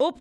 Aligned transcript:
Op 0.00 0.18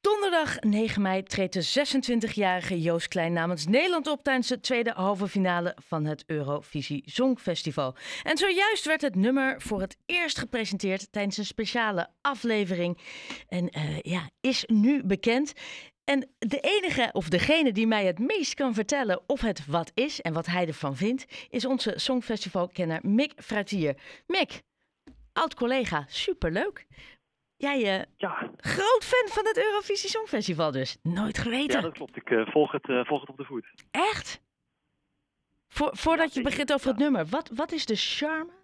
donderdag 0.00 0.60
9 0.60 1.02
mei 1.02 1.22
treedt 1.22 1.52
de 1.52 1.86
26-jarige 1.86 2.80
Joost 2.80 3.08
Klein 3.08 3.32
namens 3.32 3.66
Nederland 3.66 4.06
op 4.06 4.22
tijdens 4.22 4.48
de 4.48 4.60
tweede 4.60 4.90
halve 4.90 5.28
finale 5.28 5.76
van 5.84 6.04
het 6.04 6.24
Eurovisie 6.26 7.02
Songfestival. 7.04 7.94
En 8.22 8.36
zojuist 8.36 8.84
werd 8.84 9.00
het 9.00 9.14
nummer 9.14 9.60
voor 9.60 9.80
het 9.80 9.96
eerst 10.06 10.38
gepresenteerd 10.38 11.12
tijdens 11.12 11.36
een 11.36 11.44
speciale 11.44 12.08
aflevering. 12.20 12.98
En 13.48 13.68
eh, 13.68 14.00
ja, 14.00 14.30
is 14.40 14.64
nu 14.66 15.04
bekend. 15.04 15.52
En 16.04 16.28
de 16.38 16.60
enige 16.60 17.10
of 17.12 17.28
degene 17.28 17.72
die 17.72 17.86
mij 17.86 18.06
het 18.06 18.18
meest 18.18 18.54
kan 18.54 18.74
vertellen 18.74 19.20
of 19.26 19.40
het 19.40 19.66
wat 19.66 19.90
is 19.94 20.20
en 20.20 20.32
wat 20.32 20.46
hij 20.46 20.66
ervan 20.66 20.96
vindt, 20.96 21.24
is 21.48 21.64
onze 21.64 21.92
Songfestivalkenner 21.96 23.00
Mick 23.02 23.32
Fratier. 23.36 23.96
Mick, 24.26 24.62
oud 25.32 25.54
collega, 25.54 26.04
superleuk. 26.08 26.86
Jij, 27.58 27.98
uh, 27.98 28.04
ja. 28.16 28.50
groot 28.56 29.04
fan 29.04 29.28
van 29.28 29.46
het 29.46 29.58
Eurovisie 29.58 30.08
Songfestival 30.08 30.70
dus. 30.70 30.96
Nooit 31.02 31.38
geweten. 31.38 31.76
Ja, 31.76 31.80
dat 31.80 31.92
klopt. 31.92 32.16
Ik 32.16 32.30
uh, 32.30 32.46
volg, 32.46 32.72
het, 32.72 32.88
uh, 32.88 33.04
volg 33.04 33.20
het 33.20 33.30
op 33.30 33.36
de 33.36 33.44
voet. 33.44 33.66
Echt? 33.90 34.40
Voor, 35.68 35.90
voordat 35.92 36.34
je 36.34 36.42
begint 36.42 36.72
over 36.72 36.88
het 36.88 36.98
nummer, 36.98 37.26
wat, 37.26 37.50
wat 37.54 37.72
is 37.72 37.86
de 37.86 37.96
charme? 37.96 38.56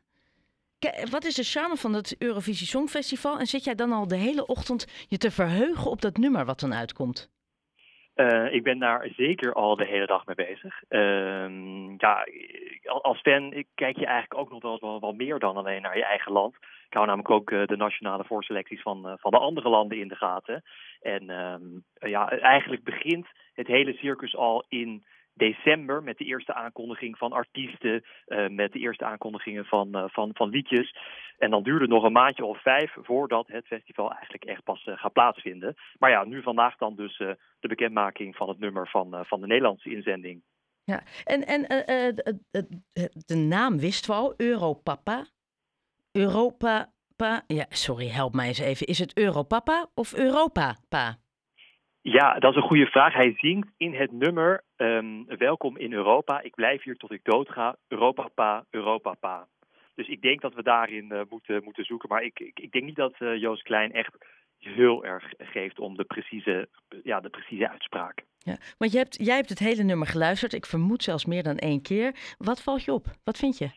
Wat 1.11 1.25
is 1.25 1.35
de 1.35 1.43
charme 1.43 1.77
van 1.77 1.93
het 1.93 2.17
Eurovisie 2.19 2.67
Songfestival? 2.67 3.39
En 3.39 3.47
zit 3.47 3.65
jij 3.65 3.75
dan 3.75 3.93
al 3.93 4.09
de 4.09 4.17
hele 4.17 4.47
ochtend 4.47 4.87
je 5.09 5.19
te 5.19 5.31
verheugen 5.31 5.91
op 5.91 6.01
dat 6.01 6.17
nummer 6.17 6.45
wat 6.45 6.61
dan 6.61 6.75
uitkomt? 6.75 7.31
Uh, 8.17 8.53
ik 8.53 8.63
ben 8.63 8.79
daar 8.79 9.09
zeker 9.17 9.53
al 9.53 9.77
de 9.77 9.87
hele 9.87 10.07
dag 10.07 10.27
mee 10.27 10.37
bezig. 10.37 10.83
Uh, 10.89 11.97
ja, 11.97 12.27
als 12.83 13.21
fan 13.21 13.65
kijk 13.75 13.97
je 13.99 14.07
eigenlijk 14.07 14.41
ook 14.41 14.51
nog 14.51 14.63
wel, 14.63 14.79
wel, 14.81 15.01
wel, 15.01 15.13
meer 15.13 15.39
dan 15.39 15.57
alleen 15.57 15.83
naar 15.83 15.97
je 15.97 16.05
eigen 16.05 16.33
land. 16.33 16.55
Ik 16.87 16.95
hou 17.01 17.07
namelijk 17.07 17.31
ook 17.31 17.51
uh, 17.51 17.67
de 17.67 17.77
nationale 17.77 18.25
voorselecties 18.25 18.83
van, 18.83 19.09
uh, 19.09 19.13
van 19.17 19.31
de 19.31 19.39
andere 19.39 19.69
landen 19.69 19.99
in 19.99 20.09
de 20.09 20.17
gaten. 20.17 20.63
En 21.01 21.31
ehm, 21.31 21.63
ja, 22.11 22.31
eigenlijk 22.31 22.85
begint 22.85 23.27
het 23.55 23.67
hele 23.67 23.93
circus 23.93 24.37
al 24.37 24.65
in 24.69 25.05
december 25.35 26.03
met 26.03 26.19
de 26.19 26.25
eerste 26.25 26.55
aankondiging 26.55 27.19
van 27.19 27.33
artiesten, 27.33 28.05
uh, 28.27 28.49
met 28.49 28.73
de 28.73 28.79
eerste 28.79 29.05
aankondigingen 29.05 29.65
van, 29.65 29.89
uh, 29.97 30.05
van, 30.07 30.31
van 30.35 30.49
liedjes. 30.49 30.97
En 31.39 31.51
dan 31.51 31.63
duurde 31.63 31.81
het 31.81 31.91
nog 31.91 32.05
een 32.05 32.13
maandje 32.13 32.45
of 32.45 32.63
vijf 32.63 32.97
voordat 33.03 33.47
het 33.47 33.67
festival 33.67 34.13
eigenlijk 34.13 34.45
echt 34.45 34.63
pas 34.65 34.87
uh, 34.87 34.99
gaat 34.99 35.13
plaatsvinden. 35.13 35.75
Maar 35.99 36.11
ja, 36.11 36.25
nu 36.25 36.43
vandaag 36.43 36.77
dan 36.77 36.95
dus 36.97 37.17
de 37.61 37.69
bekendmaking 37.69 38.37
van 38.37 38.49
het 38.49 38.59
nummer 38.59 38.89
van, 38.89 39.25
van 39.27 39.41
de 39.41 39.47
Nederlandse 39.47 39.91
inzending. 39.91 40.43
Ja, 40.85 41.03
en, 41.25 41.47
en 41.47 41.63
de 43.27 43.37
naam 43.37 43.79
wist 43.79 44.07
we 44.07 44.13
al, 44.13 44.35
Europapa. 44.37 45.27
Europa. 46.13 46.93
Ja, 47.47 47.67
sorry, 47.69 48.09
help 48.09 48.35
mij 48.35 48.47
eens 48.47 48.59
even. 48.59 48.87
Is 48.87 48.99
het 48.99 49.17
Europapa 49.17 49.91
of 49.95 50.15
Europa-pa? 50.15 51.19
Ja, 52.07 52.39
dat 52.39 52.51
is 52.51 52.57
een 52.57 52.69
goede 52.69 52.87
vraag. 52.87 53.15
Hij 53.15 53.35
zingt 53.37 53.69
in 53.77 53.95
het 53.95 54.13
nummer 54.13 54.65
um, 54.77 55.27
Welkom 55.27 55.77
in 55.77 55.93
Europa. 55.93 56.41
Ik 56.41 56.55
blijf 56.55 56.83
hier 56.83 56.97
tot 56.97 57.13
ik 57.13 57.25
doodga. 57.25 57.77
Europa 57.89 58.29
pa, 58.35 58.65
Europa 58.71 59.15
pa. 59.21 59.47
Dus 59.95 60.09
ik 60.09 60.23
denk 60.23 60.41
dat 60.41 60.55
we 60.55 60.63
daarin 60.63 61.13
uh, 61.13 61.21
moeten, 61.29 61.65
moeten 61.65 61.85
zoeken. 61.85 62.09
Maar 62.09 62.23
ik, 62.23 62.41
ik, 62.41 62.59
ik 62.61 62.73
denk 62.73 62.85
niet 62.85 62.97
dat 62.97 63.15
uh, 63.19 63.41
Joost 63.41 63.63
Klein 63.63 63.93
echt 63.93 64.17
heel 64.59 65.05
erg 65.05 65.33
geeft 65.39 65.79
om 65.79 65.97
de 65.97 66.05
precieze, 66.05 66.69
ja, 67.03 67.21
de 67.21 67.29
precieze 67.29 67.71
uitspraak. 67.71 68.23
Ja, 68.39 68.57
want 68.79 68.93
je 68.93 68.99
hebt, 68.99 69.17
jij 69.25 69.37
hebt 69.37 69.49
het 69.49 69.59
hele 69.59 69.83
nummer 69.83 70.07
geluisterd. 70.07 70.53
Ik 70.53 70.67
vermoed 70.67 71.03
zelfs 71.03 71.25
meer 71.25 71.43
dan 71.43 71.57
één 71.57 71.83
keer. 71.83 72.35
Wat 72.39 72.63
valt 72.63 72.85
je 72.85 72.93
op? 72.93 73.07
Wat 73.25 73.39
vind 73.39 73.59
je? 73.59 73.71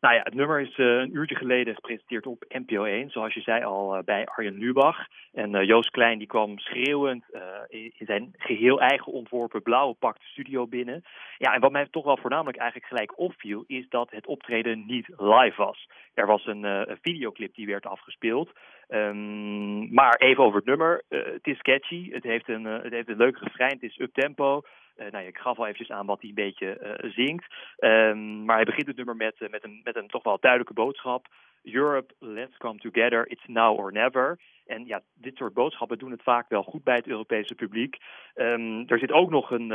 Nou 0.00 0.14
ja, 0.14 0.20
het 0.22 0.34
nummer 0.34 0.60
is 0.60 0.78
uh, 0.78 0.86
een 0.86 1.16
uurtje 1.16 1.34
geleden 1.36 1.74
gepresenteerd 1.74 2.26
op 2.26 2.44
NPO 2.48 2.84
1, 2.84 3.10
zoals 3.10 3.34
je 3.34 3.40
zei 3.40 3.64
al 3.64 3.96
uh, 3.96 4.02
bij 4.02 4.26
Arjen 4.26 4.58
Lubach. 4.58 5.06
En 5.32 5.54
uh, 5.54 5.62
Joost 5.62 5.90
Klein 5.90 6.18
die 6.18 6.26
kwam 6.26 6.58
schreeuwend 6.58 7.24
in, 7.68 7.92
zijn 7.98 8.34
geheel 8.36 8.80
eigen 8.80 9.12
ontworpen 9.12 9.62
blauwe 9.62 9.94
pak 9.94 10.14
de 10.18 10.24
studio 10.24 10.66
binnen. 10.66 11.04
Ja, 11.38 11.54
en 11.54 11.60
wat 11.60 11.72
mij 11.72 11.86
toch 11.90 12.04
wel 12.04 12.16
voornamelijk 12.16 12.58
eigenlijk 12.58 12.88
gelijk 12.88 13.18
opviel, 13.18 13.64
is 13.66 13.88
dat 13.88 14.10
het 14.10 14.26
optreden 14.26 14.86
niet 14.86 15.08
live 15.16 15.56
was. 15.56 15.88
Er 16.14 16.26
was 16.26 16.46
een, 16.46 16.98
videoclip 17.02 17.54
die 17.54 17.66
werd 17.66 17.86
afgespeeld. 17.86 18.50
Um, 18.88 19.92
maar 19.94 20.14
even 20.14 20.44
over 20.44 20.56
het 20.56 20.66
nummer. 20.66 21.02
het 21.08 21.46
is 21.46 21.60
catchy, 21.60 22.10
het 22.12 22.22
heeft 22.22 22.48
een, 22.48 22.64
het 22.64 22.92
heeft 22.92 23.08
een 23.08 23.16
leuk 23.16 23.38
refrein, 23.38 23.72
het 23.72 23.82
is 23.82 23.98
up-tempo. 23.98 24.62
Uh, 25.00 25.10
nou, 25.10 25.26
ik 25.26 25.38
gaf 25.38 25.58
al 25.58 25.64
eventjes 25.64 25.90
aan 25.90 26.06
wat 26.06 26.20
hij 26.20 26.28
een 26.28 26.34
beetje 26.34 26.98
uh, 27.02 27.10
zingt. 27.10 27.54
Um, 27.78 28.44
maar 28.44 28.56
hij 28.56 28.64
begint 28.64 28.86
het 28.86 28.96
nummer 28.96 29.16
met, 29.16 29.34
uh, 29.38 29.48
met, 29.48 29.64
een, 29.64 29.80
met 29.84 29.96
een 29.96 30.08
toch 30.08 30.22
wel 30.22 30.38
duidelijke 30.40 30.74
boodschap. 30.74 31.26
Europe, 31.62 32.14
let's 32.18 32.56
come 32.56 32.78
together, 32.78 33.28
it's 33.30 33.46
now 33.46 33.78
or 33.78 33.92
never. 33.92 34.38
En 34.66 34.86
ja, 34.86 35.02
dit 35.14 35.36
soort 35.36 35.54
boodschappen 35.54 35.98
doen 35.98 36.10
het 36.10 36.22
vaak 36.22 36.48
wel 36.48 36.62
goed 36.62 36.84
bij 36.84 36.94
het 36.94 37.06
Europese 37.06 37.54
publiek. 37.54 37.96
Um, 38.34 38.88
er 38.88 38.98
zit 38.98 39.12
ook 39.12 39.30
nog 39.30 39.50
een, 39.50 39.70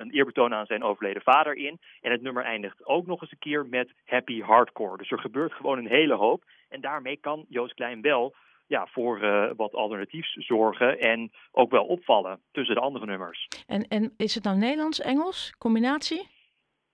een 0.00 0.10
eerbetoon 0.10 0.54
aan 0.54 0.66
zijn 0.66 0.82
overleden 0.82 1.22
vader 1.22 1.56
in. 1.56 1.80
En 2.00 2.10
het 2.10 2.22
nummer 2.22 2.44
eindigt 2.44 2.86
ook 2.86 3.06
nog 3.06 3.20
eens 3.20 3.30
een 3.30 3.38
keer 3.38 3.66
met 3.66 3.92
happy 4.04 4.40
hardcore. 4.40 4.96
Dus 4.96 5.10
er 5.10 5.18
gebeurt 5.18 5.52
gewoon 5.52 5.78
een 5.78 5.86
hele 5.86 6.14
hoop. 6.14 6.44
En 6.68 6.80
daarmee 6.80 7.16
kan 7.16 7.44
Joost 7.48 7.74
Klein 7.74 8.00
wel 8.00 8.34
ja, 8.66 8.86
voor 8.86 9.22
uh, 9.22 9.50
wat 9.56 9.74
alternatiefs 9.74 10.32
zorgen 10.32 10.98
en 10.98 11.30
ook 11.52 11.70
wel 11.70 11.84
opvallen 11.84 12.40
tussen 12.52 12.74
de 12.74 12.80
andere 12.80 13.06
nummers. 13.06 13.48
En, 13.66 13.82
en 13.82 14.14
is 14.16 14.34
het 14.34 14.44
nou 14.44 14.56
Nederlands, 14.56 15.00
Engels, 15.00 15.54
combinatie? 15.58 16.34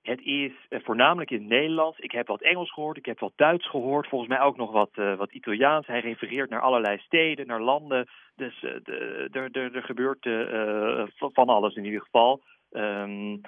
Het 0.02 0.20
is 0.20 0.52
uh, 0.68 0.78
voornamelijk 0.82 1.30
in 1.30 1.38
het 1.38 1.48
Nederlands. 1.48 1.98
Ik 1.98 2.12
heb 2.12 2.26
wat 2.26 2.42
Engels 2.42 2.72
gehoord, 2.72 2.96
ik 2.96 3.06
heb 3.06 3.18
wat 3.18 3.32
Duits 3.36 3.68
gehoord, 3.68 4.08
volgens 4.08 4.30
mij 4.30 4.40
ook 4.40 4.56
nog 4.56 4.72
wat, 4.72 4.90
uh, 4.94 5.16
wat 5.16 5.32
Italiaans. 5.32 5.86
Hij 5.86 6.00
refereert 6.00 6.50
naar 6.50 6.60
allerlei 6.60 6.98
steden, 6.98 7.46
naar 7.46 7.60
landen. 7.60 8.08
Dus 8.34 8.62
er 8.62 9.82
gebeurt 9.82 10.28
van 11.16 11.46
alles 11.46 11.74
in 11.74 11.84
ieder 11.84 12.00
geval. 12.00 12.42
Um, 12.70 13.40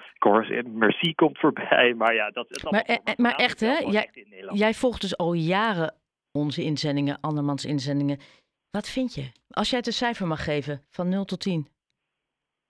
Merci 0.63 1.15
komt 1.15 1.39
voorbij, 1.43 1.93
maar 1.93 2.13
ja, 2.13 2.29
dat 2.29 2.49
is 2.49 2.63
Maar, 2.63 2.99
maar 3.17 3.35
echt, 3.35 3.59
hè? 3.59 3.77
Jij, 3.77 4.09
jij 4.53 4.73
volgt 4.73 5.01
dus 5.01 5.17
al 5.17 5.33
jaren 5.33 5.93
onze 6.35 6.63
inzendingen, 6.63 7.17
andermans 7.21 7.65
inzendingen. 7.65 8.19
Wat 8.71 8.89
vind 8.89 9.15
je? 9.15 9.31
Als 9.49 9.69
jij 9.69 9.77
het 9.77 9.87
een 9.87 9.93
cijfer 9.93 10.27
mag 10.27 10.43
geven, 10.43 10.81
van 10.89 11.09
0 11.09 11.25
tot 11.25 11.39
10. 11.39 11.67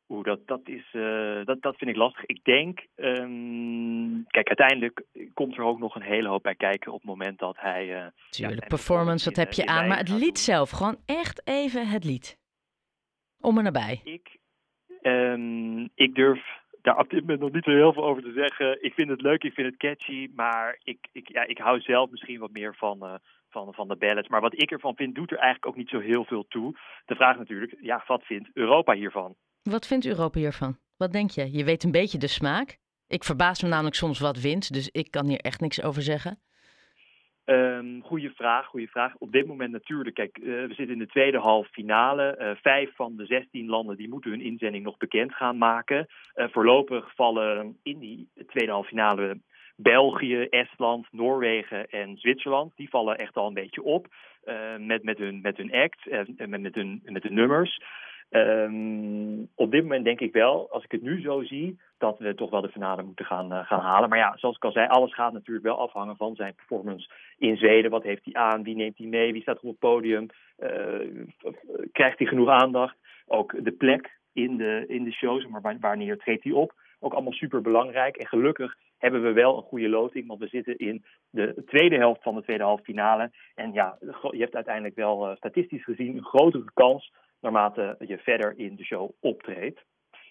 Oeh, 0.10 0.24
dat, 0.24 0.48
dat, 0.48 0.62
is, 0.64 0.94
uh, 0.94 1.46
dat, 1.46 1.62
dat 1.62 1.78
vind 1.78 1.90
ik 1.90 1.96
lastig. 1.96 2.26
Ik 2.26 2.44
denk, 2.44 2.86
um, 2.96 4.26
kijk, 4.28 4.48
uiteindelijk 4.48 5.04
komt 5.34 5.58
er 5.58 5.64
ook 5.64 5.80
nog 5.80 5.96
een 5.96 6.02
hele 6.02 6.28
hoop 6.28 6.44
bij 6.44 6.56
kijken 6.56 6.92
op 6.92 7.00
het 7.00 7.10
moment 7.10 7.40
dat 7.40 7.56
hij... 7.60 7.86
Uh, 7.86 8.06
Tuurlijk, 8.30 8.62
ja, 8.62 8.68
performance, 8.68 9.26
dat 9.26 9.36
heb 9.36 9.54
je 9.54 9.66
aan. 9.66 9.88
Maar 9.88 9.98
het 9.98 10.10
lied 10.10 10.40
zelf, 10.40 10.70
gewoon 10.70 10.98
echt 11.06 11.48
even 11.48 11.88
het 11.88 12.04
lied. 12.04 12.38
Om 13.42 13.58
er 13.58 13.64
nabij. 13.64 14.02
Ik, 14.04 14.38
um, 15.02 15.90
ik 15.96 16.16
durf 16.16 16.64
daar 16.82 16.98
op 16.98 17.10
dit 17.10 17.20
moment 17.20 17.40
nog 17.40 17.52
niet 17.52 17.64
zo 17.64 17.72
heel 17.72 17.94
veel 17.94 18.04
over 18.06 18.24
te 18.24 18.32
zeggen. 18.32 18.84
Ik 18.84 18.94
vind 18.94 19.10
het 19.10 19.22
leuk, 19.22 19.44
ik 19.44 19.54
vind 19.54 19.68
het 19.68 19.78
catchy, 19.78 20.30
maar 20.36 20.80
ik, 20.84 21.08
ik, 21.12 21.28
ja, 21.32 21.44
ik 21.44 21.58
hou 21.58 21.82
zelf 21.82 22.10
misschien 22.10 22.40
wat 22.40 22.52
meer 22.52 22.76
van, 22.76 23.00
uh, 23.04 23.14
van, 23.56 23.74
van 23.74 23.88
de 23.88 23.96
ballads. 23.96 24.28
Maar 24.28 24.42
wat 24.42 24.60
ik 24.62 24.72
ervan 24.72 24.96
vind, 24.96 25.16
doet 25.16 25.32
er 25.32 25.38
eigenlijk 25.38 25.68
ook 25.68 25.76
niet 25.76 25.90
zo 25.90 26.00
heel 26.00 26.26
veel 26.26 26.46
toe. 26.48 26.78
De 27.06 27.16
vraag 27.16 27.38
natuurlijk, 27.38 27.76
ja, 27.82 28.04
wat 28.08 28.24
vindt 28.24 28.50
Europa 28.54 28.94
hiervan? 28.94 29.36
Wat 29.64 29.88
vindt 29.88 30.06
Europa 30.06 30.40
hiervan? 30.40 30.78
Wat 30.98 31.12
denk 31.12 31.30
je? 31.30 31.52
Je 31.52 31.64
weet 31.64 31.84
een 31.84 31.92
beetje 31.92 32.18
de 32.18 32.28
smaak. 32.28 32.78
Ik 33.08 33.24
verbaas 33.24 33.62
me 33.64 33.70
namelijk 33.70 33.96
soms 33.96 34.20
wat 34.20 34.42
wint, 34.42 34.74
dus 34.74 34.90
ik 34.90 35.12
kan 35.12 35.28
hier 35.28 35.40
echt 35.40 35.62
niks 35.62 35.84
over 35.84 36.02
zeggen. 36.02 36.40
Um, 37.46 38.02
goeie 38.02 38.30
vraag, 38.30 38.66
goede 38.66 38.88
vraag. 38.88 39.16
Op 39.18 39.32
dit 39.32 39.46
moment 39.48 39.72
natuurlijk, 39.72 40.16
kijk, 40.16 40.38
uh, 40.38 40.46
we 40.46 40.74
zitten 40.74 40.96
in 40.96 41.00
de 41.00 41.08
tweede 41.08 41.38
halve 41.38 41.70
finale. 41.72 42.38
Uh, 42.40 42.62
vijf 42.62 42.96
van 42.96 43.16
de 43.16 43.26
zestien 43.26 43.70
landen 43.70 43.98
die 43.98 44.10
moeten 44.10 44.32
hun 44.32 44.42
inzending 44.42 44.84
nog 44.84 44.98
bekend 44.98 45.34
gaan 45.34 45.58
maken. 45.58 46.08
Uh, 46.36 46.46
voorlopig 46.50 47.16
vallen 47.16 47.78
in 47.84 48.00
die 48.00 48.30
tweede 48.48 48.72
halve 48.72 48.88
finale 48.88 49.40
België, 49.76 50.48
Estland, 50.50 51.08
Noorwegen 51.12 51.90
en 51.90 52.18
Zwitserland. 52.18 52.72
Die 52.76 52.90
vallen 52.90 53.18
echt 53.18 53.36
al 53.36 53.48
een 53.48 53.54
beetje 53.54 53.84
op 53.84 54.08
met, 54.78 55.04
met, 55.04 55.18
hun, 55.18 55.42
met 55.42 55.58
hun 55.58 55.74
act 55.74 56.08
en 56.08 56.50
met, 56.50 56.62
met, 56.62 56.76
hun, 56.76 57.02
met 57.04 57.24
hun 57.24 57.34
nummers. 57.34 57.80
Um, 58.30 59.50
op 59.56 59.72
dit 59.72 59.82
moment 59.82 60.06
denk 60.06 60.20
ik 60.20 60.34
wel, 60.34 60.72
als 60.72 60.84
ik 60.84 60.92
het 60.92 61.02
nu 61.02 61.22
zo 61.22 61.44
zie, 61.44 61.80
dat 61.98 62.20
we 62.20 62.36
toch 62.36 62.50
wel 62.50 62.62
de 62.62 62.70
finale 62.70 63.04
moeten 63.04 63.26
gaan, 63.26 63.52
uh, 63.54 63.66
gaan 63.66 63.80
halen. 63.80 64.10
Maar 64.10 64.18
ja, 64.18 64.38
zoals 64.38 64.56
ik 64.56 64.64
al 64.64 64.72
zei, 64.72 64.88
alles 64.88 65.14
gaat 65.14 65.34
natuurlijk 65.34 65.66
wel 65.66 65.80
afhangen 65.80 66.16
van 66.16 66.36
zijn 66.36 66.56
performance 66.56 67.10
in 67.38 67.58
Zweden. 67.58 67.92
Wat 67.92 68.04
heeft 68.04 68.26
hij 68.26 68.34
aan? 68.34 68.64
Wie 68.64 68.76
neemt 68.76 68.98
hij 68.98 69.08
mee? 69.08 69.32
Wie 69.32 69.42
staat 69.42 69.60
op 69.60 69.70
het 69.70 69.80
podium? 69.80 70.28
Uh, 70.60 71.26
krijgt 71.92 72.18
hij 72.18 72.28
genoeg 72.28 72.50
aandacht? 72.50 72.96
Ook 73.28 73.64
de 73.64 73.72
plek 73.72 74.18
in 74.34 74.58
de, 74.58 74.84
in 74.88 75.04
de 75.04 75.12
shows, 75.12 75.48
maar 75.48 75.78
wanneer 75.80 76.18
treedt 76.18 76.44
hij 76.44 76.54
op? 76.54 76.74
Ook 77.00 77.14
allemaal 77.14 77.34
super 77.34 77.62
belangrijk. 77.62 78.18
En 78.18 78.28
gelukkig 78.28 78.76
hebben 78.98 79.22
we 79.22 79.32
wel 79.32 79.58
een 79.58 79.64
goede 79.64 79.90
loting, 79.90 80.28
want 80.28 80.40
we 80.40 80.48
zitten 80.48 80.78
in 80.78 81.06
de 81.30 81.64
tweede 81.66 81.96
helft 81.96 82.24
van 82.24 82.36
de 82.36 82.42
tweede 82.42 82.64
halve 82.64 82.84
finale. 82.84 83.32
En 83.56 83.74
ja, 83.74 83.98
je 84.32 84.40
hebt 84.40 84.56
uiteindelijk 84.56 84.96
wel 84.96 85.30
uh, 85.30 85.36
statistisch 85.36 85.84
gezien 85.84 86.18
een 86.18 86.24
grotere 86.24 86.72
kans 86.74 87.14
naarmate 87.40 87.96
je 88.00 88.18
verder 88.18 88.54
in 88.58 88.76
de 88.76 88.84
show 88.84 89.12
optreedt. 89.20 89.84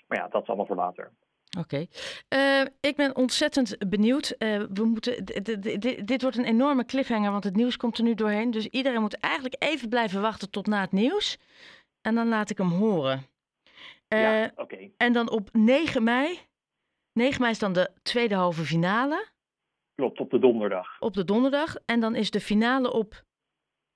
Maar 0.07 0.19
ja, 0.19 0.29
dat 0.29 0.43
is 0.43 0.49
allemaal 0.49 0.67
voor 0.67 0.77
later. 0.77 1.13
Oké. 1.59 1.87
Okay. 2.29 2.61
Uh, 2.63 2.67
ik 2.81 2.97
ben 2.97 3.17
ontzettend 3.17 3.91
benieuwd. 3.91 4.35
Uh, 4.39 4.63
we 4.73 4.85
moeten, 4.85 5.25
dit 6.07 6.23
wordt 6.23 6.37
een 6.37 6.45
enorme 6.45 6.85
cliffhanger, 6.85 7.31
want 7.31 7.45
het 7.45 7.57
nieuws 7.57 7.77
komt 7.77 7.99
er 7.99 8.05
nu 8.05 8.15
doorheen. 8.15 8.51
Dus 8.51 8.67
iedereen 8.67 9.01
moet 9.01 9.19
eigenlijk 9.21 9.57
even 9.59 9.89
blijven 9.89 10.21
wachten 10.21 10.51
tot 10.51 10.67
na 10.67 10.81
het 10.81 10.93
nieuws. 10.93 11.39
en 12.01 12.15
dan 12.15 12.29
laat 12.29 12.51
ik 12.51 12.59
hem 12.59 12.71
horen. 12.71 13.27
ja, 14.09 14.45
Eh, 14.45 14.51
oké. 14.55 14.91
En 14.97 15.13
dan 15.13 15.31
op 15.31 15.49
9 15.53 16.03
mei. 16.03 16.39
9 17.15 17.41
mei 17.41 17.53
is 17.53 17.59
dan 17.59 17.73
de 17.73 17.91
tweede 18.03 18.35
halve 18.35 18.65
finale 18.65 19.29
Klopt, 19.95 20.21
op 20.21 20.31
de 20.31 20.39
donderdag. 20.39 21.01
op 21.01 21.15
de 21.15 21.25
donderdag. 21.25 21.77
En 21.85 22.01
dan 22.01 22.15
is 22.15 22.31
de 22.31 22.41
finale 22.41 22.93
op 22.93 23.25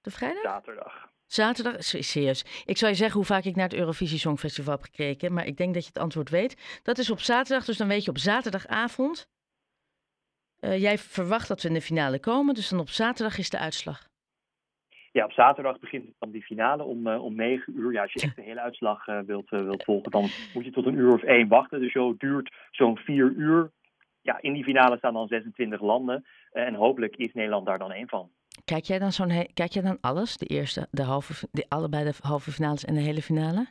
de 0.00 0.10
vrijdag? 0.10 0.42
Zaterdag. 0.42 1.06
Zaterdag? 1.26 1.76
Serieus. 1.84 2.44
Ik 2.64 2.76
zal 2.76 2.88
je 2.88 2.94
zeggen 2.94 3.16
hoe 3.16 3.24
vaak 3.26 3.44
ik 3.44 3.56
naar 3.56 3.68
het 3.68 3.78
Eurovisie 3.78 4.18
Songfestival 4.18 4.72
heb 4.72 4.82
gekeken. 4.82 5.32
Maar 5.32 5.46
ik 5.46 5.56
denk 5.56 5.74
dat 5.74 5.82
je 5.82 5.88
het 5.88 5.98
antwoord 6.02 6.30
weet. 6.30 6.80
Dat 6.82 6.98
is 6.98 7.10
op 7.10 7.20
zaterdag. 7.20 7.64
Dus 7.64 7.76
dan 7.76 7.88
weet 7.88 8.04
je 8.04 8.10
op 8.10 8.18
zaterdagavond. 8.18 9.28
eh, 10.58 10.80
jij 10.80 10.98
verwacht 10.98 11.48
dat 11.48 11.62
we 11.62 11.68
in 11.68 11.74
de 11.74 11.82
finale 11.82 12.18
komen. 12.20 12.54
Dus 12.54 12.68
dan 12.68 12.80
op 12.80 12.88
zaterdag 12.90 13.38
is 13.38 13.50
de 13.50 13.58
uitslag. 13.58 14.08
Ja, 15.12 15.24
op 15.24 15.32
zaterdag 15.32 15.78
begint 15.78 16.12
dan 16.18 16.30
die 16.30 16.42
finale 16.42 16.84
om, 16.84 17.06
eh, 17.06 17.24
om 17.24 17.34
9 17.34 17.78
uur. 17.78 17.92
Ja, 17.92 18.02
als 18.02 18.12
je 18.12 18.20
echt 18.20 18.36
de 18.36 18.42
hele 18.42 18.60
uitslag 18.60 19.06
eh, 19.06 19.18
wilt, 19.26 19.50
eh, 19.52 19.60
wilt 19.60 19.84
volgen, 19.84 20.10
dan 20.10 20.28
moet 20.54 20.64
je 20.64 20.70
tot 20.70 20.86
een 20.86 20.98
uur 20.98 21.12
of 21.12 21.22
één 21.22 21.48
wachten. 21.48 21.80
De 21.80 21.88
show 21.88 22.18
duurt 22.18 22.54
zo'n 22.70 22.96
vier 22.96 23.32
uur. 23.36 23.70
Ja, 24.22 24.38
in 24.40 24.52
die 24.52 24.64
finale 24.64 24.96
staan 24.96 25.12
dan 25.12 25.28
26 25.28 25.80
landen. 25.80 26.24
en 26.52 26.74
hopelijk 26.74 27.16
is 27.16 27.32
Nederland 27.32 27.66
daar 27.66 27.78
dan 27.78 27.92
één 27.92 28.08
van. 28.08 28.30
Kijk 28.64 28.84
jij 28.84 28.98
dan, 28.98 29.12
zo'n 29.12 29.46
kijk 29.54 29.72
jij 29.72 29.82
dan 29.82 29.98
alles? 30.00 30.36
De 30.36 30.46
eerste, 30.46 30.88
de 30.90 31.02
halve, 31.02 31.48
de, 31.50 31.64
allebei 31.68 32.04
de 32.04 32.14
halve 32.20 32.50
finales 32.50 32.84
en 32.84 32.94
de 32.94 33.00
hele 33.00 33.22
finale? 33.22 33.66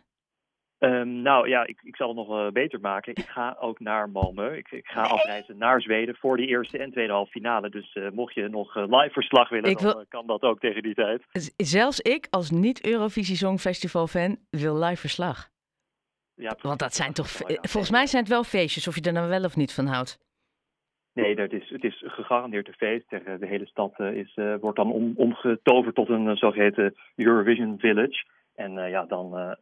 Ehm, 0.77 1.21
nou 1.21 1.50
ja, 1.50 1.68
ik, 1.68 1.79
ik 1.83 1.95
zal 1.95 2.07
het 2.07 2.18
nog 2.18 2.29
eh, 2.29 2.51
beter 2.51 2.79
maken. 2.79 3.12
Ik 3.15 3.25
ga 3.25 3.57
ook 3.59 3.79
naar 3.79 4.09
Malmö. 4.09 4.57
Ik, 4.57 4.71
ik 4.71 4.88
ga 4.88 5.01
afreizen 5.01 5.57
naar 5.57 5.81
Zweden 5.81 6.15
voor 6.15 6.38
die 6.38 6.47
eerste 6.47 6.77
en 6.77 6.91
tweede 6.91 7.13
halve 7.13 7.31
finale. 7.31 7.69
Dus 7.69 7.94
eh, 7.94 8.09
mocht 8.09 8.33
je 8.33 8.47
nog 8.47 8.75
eh, 8.75 8.83
live 8.88 9.13
verslag 9.13 9.50
willen, 9.50 9.77
dan 9.77 10.06
kan 10.09 10.27
dat 10.27 10.41
ook 10.41 10.59
tegen 10.59 10.83
die 10.83 10.94
tijd. 10.94 11.24
Zelfs 11.56 12.00
ik 12.00 12.27
als 12.29 12.51
niet-Eurovisie 12.51 13.35
Songfestival 13.35 14.07
fan 14.07 14.38
wil 14.50 14.77
live 14.77 15.00
verslag. 15.00 15.50
Ja, 16.33 16.57
Want 16.62 16.79
dat 16.79 16.94
zijn 16.94 17.13
toch, 17.13 17.44
Oh, 17.44 17.50
ja, 17.50 17.57
volgens 17.62 17.91
mij 17.91 18.06
zijn 18.06 18.24
het 18.24 18.31
wel 18.31 18.44
feestjes, 18.44 18.88
of 18.88 18.95
je 18.95 19.01
er 19.01 19.13
dan 19.13 19.27
wel 19.27 19.44
of 19.44 19.56
niet 19.56 19.74
van 19.74 19.85
houdt. 19.85 20.19
Nee, 21.13 21.35
dat 21.35 21.51
is, 21.51 21.69
het 21.69 21.83
is 21.83 22.03
gegarandeerd 22.06 22.68
een 22.68 22.74
feest. 22.74 23.09
De, 23.09 23.38
de 23.39 23.45
hele 23.45 23.65
stad 23.65 24.00
is, 24.00 24.39
wordt 24.59 24.77
dan 24.77 24.91
om, 24.91 25.13
omgetoverd 25.15 25.95
tot 25.95 26.09
een 26.09 26.27
eh, 26.27 26.35
zogeheten 26.35 26.95
Eurovision 27.15 27.79
Village. 27.79 28.25
En 28.56 28.71
ja, 28.74 29.06
dan. 29.06 29.56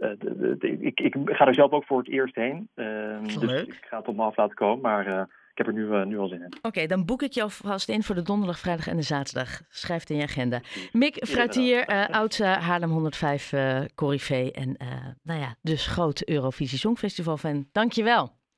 Eh, 0.00 0.10
de- 0.18 0.36
de- 0.38 0.56
de- 0.58 0.78
ik, 0.80 1.00
ik 1.00 1.16
ga 1.24 1.46
er 1.46 1.54
zelf 1.54 1.70
ook 1.72 1.84
voor 1.84 1.98
het 1.98 2.08
eerst 2.08 2.34
heen. 2.34 2.68
Ehm, 2.74 3.22
dus 3.40 3.62
ik 3.62 3.86
ga 3.88 3.98
het 3.98 4.08
op 4.08 4.16
me 4.16 4.22
af 4.22 4.36
laten 4.36 4.54
komen. 4.56 4.80
Maar 4.82 5.06
eh, 5.06 5.20
ik 5.50 5.58
heb 5.58 5.66
er 5.66 5.72
nu, 5.72 5.92
eh, 5.92 6.04
nu 6.04 6.18
al 6.18 6.28
zin 6.28 6.42
in. 6.42 6.52
Oké, 6.62 6.86
dan 6.86 7.04
boek 7.04 7.22
ik 7.22 7.32
jou 7.32 7.50
vast 7.50 7.88
in 7.88 8.02
voor 8.02 8.14
de 8.14 8.22
donderdag, 8.22 8.58
vrijdag 8.58 8.86
en 8.88 8.96
de 8.96 9.02
zaterdag. 9.02 9.60
Schrijf 9.68 10.00
het 10.00 10.10
in 10.10 10.16
je 10.16 10.22
agenda. 10.22 10.60
Mick 10.92 11.26
Fruitier, 11.26 11.86
oud 12.10 12.38
Haarlem 12.38 12.90
105 12.90 13.52
eh 13.52 13.80
Corrivé 13.94 14.50
en 14.52 14.76
nou 15.22 15.40
ja, 15.40 15.54
dus 15.62 15.86
groot 15.86 16.28
Eurovisie 16.28 16.78
Songfestival 16.78 17.36
fan. 17.36 17.68
Dankjewel. 17.72 18.38